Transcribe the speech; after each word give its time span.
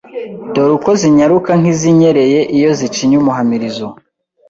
Dore 0.53 0.75
ko 0.85 0.91
zinyaruka 1.01 1.51
nk'izinyereye 1.59 2.39
Iyo 2.57 2.69
zicinye 2.79 3.15
umuhamirizo 3.21 3.87